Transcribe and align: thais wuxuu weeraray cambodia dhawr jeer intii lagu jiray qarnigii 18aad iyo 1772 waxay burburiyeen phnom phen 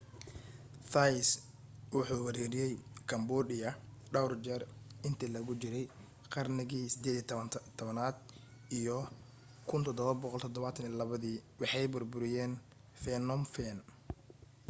thais 0.93 1.27
wuxuu 1.93 2.21
weeraray 2.25 2.71
cambodia 3.09 3.69
dhawr 4.13 4.31
jeer 4.45 4.63
intii 5.07 5.33
lagu 5.35 5.53
jiray 5.61 5.85
qarnigii 6.33 6.87
18aad 7.05 8.15
iyo 8.79 8.97
1772 9.69 11.31
waxay 11.61 11.85
burburiyeen 11.91 12.53
phnom 13.01 13.41
phen 13.53 13.77